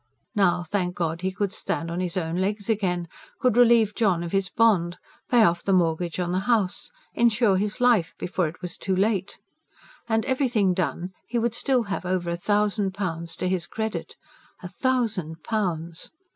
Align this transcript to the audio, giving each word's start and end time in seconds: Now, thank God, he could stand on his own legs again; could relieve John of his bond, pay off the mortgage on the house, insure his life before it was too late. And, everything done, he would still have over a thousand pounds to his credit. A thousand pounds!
Now, 0.33 0.63
thank 0.63 0.95
God, 0.95 1.21
he 1.21 1.31
could 1.31 1.51
stand 1.51 1.91
on 1.91 1.99
his 1.99 2.17
own 2.17 2.37
legs 2.37 2.69
again; 2.71 3.07
could 3.39 3.55
relieve 3.55 3.93
John 3.93 4.23
of 4.23 4.31
his 4.31 4.49
bond, 4.49 4.97
pay 5.29 5.43
off 5.43 5.61
the 5.61 5.73
mortgage 5.73 6.19
on 6.19 6.31
the 6.31 6.39
house, 6.49 6.89
insure 7.13 7.55
his 7.57 7.79
life 7.79 8.15
before 8.17 8.47
it 8.47 8.63
was 8.63 8.77
too 8.77 8.95
late. 8.95 9.37
And, 10.09 10.25
everything 10.25 10.73
done, 10.73 11.11
he 11.27 11.37
would 11.37 11.53
still 11.53 11.83
have 11.83 12.03
over 12.03 12.31
a 12.31 12.35
thousand 12.35 12.95
pounds 12.95 13.35
to 13.35 13.47
his 13.47 13.67
credit. 13.67 14.15
A 14.63 14.69
thousand 14.69 15.43
pounds! 15.43 16.09